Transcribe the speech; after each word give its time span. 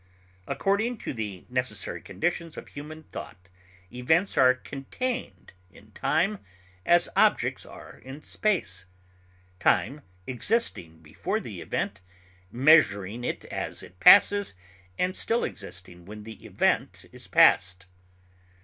According 0.47 0.97
to 1.05 1.13
the 1.13 1.45
necessary 1.47 2.01
conditions 2.01 2.57
of 2.57 2.69
human 2.69 3.03
thought, 3.03 3.49
events 3.93 4.35
are 4.35 4.55
contained 4.55 5.53
in 5.69 5.91
time 5.91 6.39
as 6.87 7.07
objects 7.15 7.67
are 7.67 7.99
in 7.99 8.23
space, 8.23 8.87
time 9.59 10.01
existing 10.25 11.03
before 11.03 11.39
the 11.39 11.61
event, 11.61 12.01
measuring 12.51 13.23
it 13.23 13.45
as 13.45 13.83
it 13.83 13.99
passes, 13.99 14.55
and 14.97 15.15
still 15.15 15.43
existing 15.43 16.05
when 16.05 16.23
the 16.23 16.43
event 16.43 17.05
is 17.11 17.27
past. 17.27 17.85